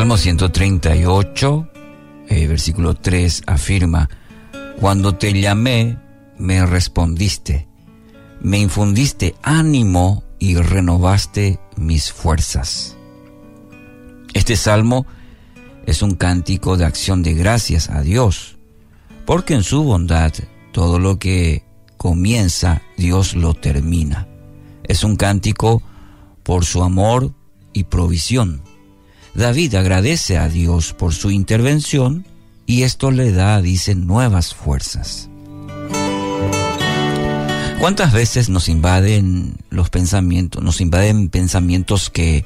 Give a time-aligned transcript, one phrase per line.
[0.00, 1.68] Salmo 138,
[2.30, 4.08] eh, versículo 3 afirma,
[4.80, 5.98] Cuando te llamé,
[6.38, 7.68] me respondiste,
[8.40, 12.96] me infundiste ánimo y renovaste mis fuerzas.
[14.32, 15.04] Este salmo
[15.84, 18.56] es un cántico de acción de gracias a Dios,
[19.26, 20.32] porque en su bondad
[20.72, 21.66] todo lo que
[21.98, 24.26] comienza, Dios lo termina.
[24.82, 25.82] Es un cántico
[26.42, 27.34] por su amor
[27.74, 28.69] y provisión.
[29.34, 32.26] David agradece a Dios por su intervención
[32.66, 35.28] y esto le da, dice, nuevas fuerzas.
[37.80, 42.44] ¿Cuántas veces nos invaden los pensamientos, nos invaden pensamientos que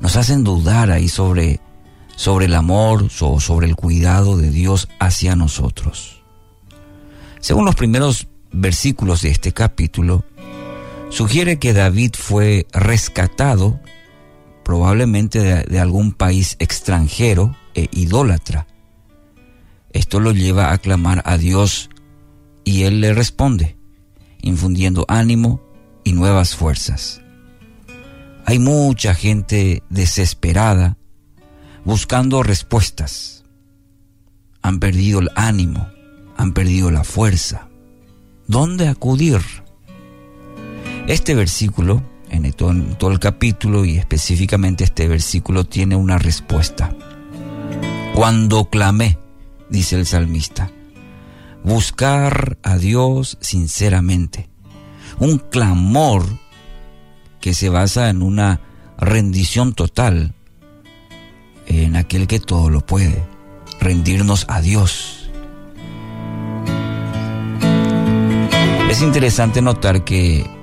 [0.00, 1.60] nos hacen dudar ahí sobre,
[2.14, 6.22] sobre el amor o sobre el cuidado de Dios hacia nosotros?
[7.40, 10.24] Según los primeros versículos de este capítulo,
[11.08, 13.80] sugiere que David fue rescatado
[14.64, 18.66] probablemente de, algún país extranjero e idólatra.
[19.92, 21.90] Esto lo lleva a clamar a Dios
[22.64, 23.76] y Él le responde,
[24.40, 25.60] infundiendo ánimo
[26.04, 27.20] y nuevas fuerzas.
[28.46, 30.96] Hay mucha gente desesperada
[31.84, 33.44] buscando respuestas.
[34.62, 35.88] Han perdido el ánimo,
[36.36, 37.68] han perdido la fuerza.
[38.46, 39.40] ¿Dónde acudir?
[41.06, 46.94] Este versículo en todo, el capítulo y específicamente este versículo tiene una respuesta.
[48.14, 49.18] Cuando clamé,
[49.68, 50.70] dice el salmista,
[51.64, 54.48] buscar a Dios sinceramente.
[55.18, 56.24] Un clamor
[57.40, 58.60] que se basa en una
[58.98, 60.34] rendición total
[61.66, 63.22] en aquel que todo lo puede,
[63.80, 65.30] rendirnos a Dios.
[68.90, 70.59] Es interesante notar que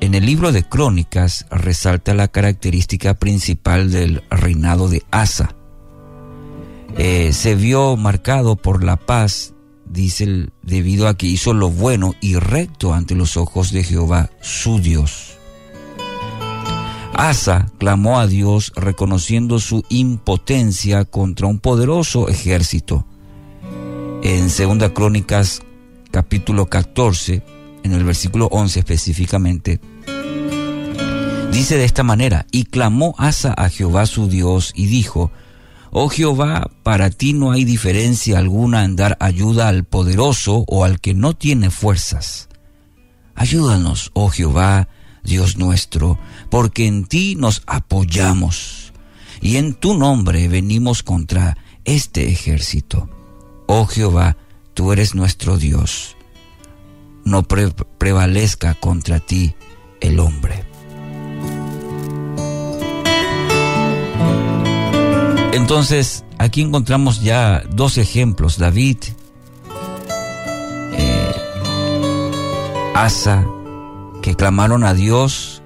[0.00, 5.54] en el libro de Crónicas resalta la característica principal del reinado de Asa.
[6.96, 12.36] Eh, se vio marcado por la paz, dice debido a que hizo lo bueno y
[12.36, 15.36] recto ante los ojos de Jehová, su Dios.
[17.14, 23.04] Asa clamó a Dios reconociendo su impotencia contra un poderoso ejército.
[24.22, 25.60] En 2 Crónicas
[26.10, 27.42] capítulo 14,
[27.82, 29.80] en el versículo 11 específicamente,
[31.52, 35.30] dice de esta manera, y clamó Asa a Jehová su Dios y dijo,
[35.90, 41.00] Oh Jehová, para ti no hay diferencia alguna en dar ayuda al poderoso o al
[41.00, 42.48] que no tiene fuerzas.
[43.34, 44.88] Ayúdanos, oh Jehová,
[45.24, 46.18] Dios nuestro,
[46.50, 48.92] porque en ti nos apoyamos,
[49.40, 53.08] y en tu nombre venimos contra este ejército.
[53.66, 54.36] Oh Jehová,
[54.74, 56.16] tú eres nuestro Dios
[57.24, 59.54] no prevalezca contra ti
[60.00, 60.69] el hombre.
[65.52, 68.98] Entonces, aquí encontramos ya dos ejemplos, David,
[70.92, 71.34] eh,
[72.94, 73.44] Asa,
[74.22, 75.60] que clamaron a Dios,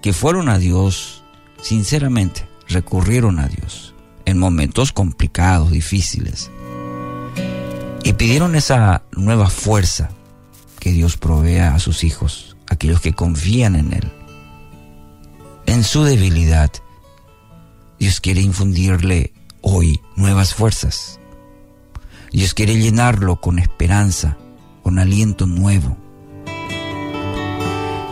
[0.00, 1.24] que fueron a Dios,
[1.60, 3.94] sinceramente, recurrieron a Dios
[4.26, 6.50] en momentos complicados, difíciles,
[8.04, 10.10] y pidieron esa nueva fuerza,
[10.78, 14.12] que Dios provea a sus hijos, aquellos que confían en Él.
[15.66, 16.70] En su debilidad,
[17.98, 21.20] Dios quiere infundirle hoy nuevas fuerzas.
[22.32, 24.36] Dios quiere llenarlo con esperanza,
[24.82, 25.96] con aliento nuevo.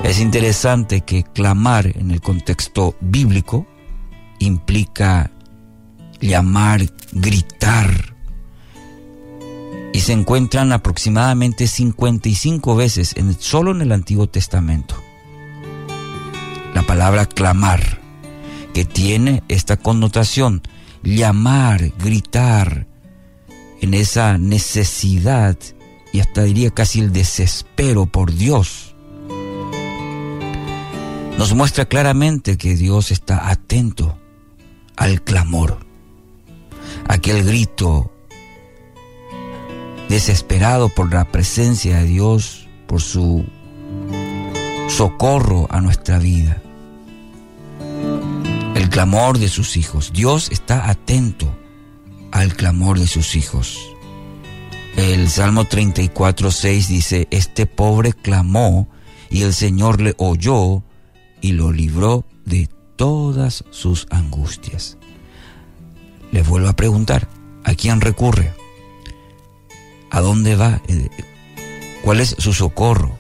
[0.03, 3.67] Es interesante que clamar en el contexto bíblico
[4.39, 5.31] implica
[6.21, 8.15] llamar, gritar,
[9.95, 14.97] y se encuentran aproximadamente 55 veces en, solo en el Antiguo Testamento.
[16.75, 18.01] La palabra clamar,
[18.75, 20.61] que tiene esta connotación,
[21.03, 22.87] llamar, gritar,
[23.81, 25.57] en esa necesidad
[26.13, 28.95] y hasta diría casi el desespero por Dios.
[31.39, 34.19] Nos muestra claramente que Dios está atento
[34.97, 35.81] al clamor,
[37.09, 38.13] aquel grito
[40.09, 43.45] desesperado por la presencia de Dios, por su
[44.89, 46.64] socorro a nuestra vida.
[48.95, 50.13] Clamor de sus hijos.
[50.13, 51.53] Dios está atento
[52.31, 53.93] al clamor de sus hijos.
[54.97, 58.87] El Salmo 34, 6 dice, este pobre clamó
[59.31, 60.85] y el Señor le oyó
[61.41, 64.97] y lo libró de todas sus angustias.
[66.31, 67.29] Le vuelvo a preguntar,
[67.65, 68.55] ¿a quién recurre?
[70.13, 70.81] ¿A dónde va?
[70.87, 71.11] Eh,
[72.05, 73.19] ¿Cuál es su socorro?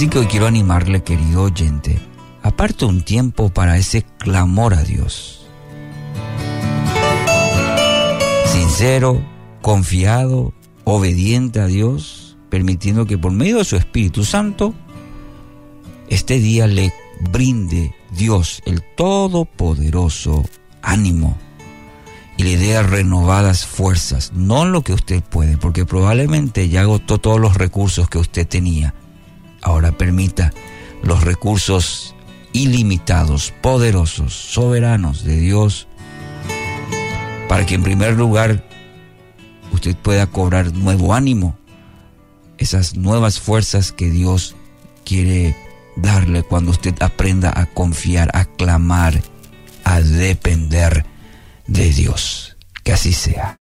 [0.00, 1.98] Así que hoy quiero animarle, querido oyente,
[2.42, 5.46] aparte un tiempo para ese clamor a Dios.
[8.46, 9.20] Sincero,
[9.60, 10.54] confiado,
[10.84, 14.72] obediente a Dios, permitiendo que por medio de su Espíritu Santo,
[16.08, 16.94] este día le
[17.30, 20.46] brinde Dios, el Todopoderoso,
[20.80, 21.36] ánimo
[22.38, 27.38] y le dé renovadas fuerzas, no lo que usted puede, porque probablemente ya agotó todos
[27.38, 28.94] los recursos que usted tenía.
[29.62, 30.52] Ahora permita
[31.02, 32.14] los recursos
[32.52, 35.86] ilimitados, poderosos, soberanos de Dios,
[37.48, 38.64] para que en primer lugar
[39.72, 41.56] usted pueda cobrar nuevo ánimo,
[42.58, 44.54] esas nuevas fuerzas que Dios
[45.04, 45.56] quiere
[45.96, 49.20] darle cuando usted aprenda a confiar, a clamar,
[49.84, 51.04] a depender
[51.66, 52.56] de Dios.
[52.82, 53.48] Que así sea.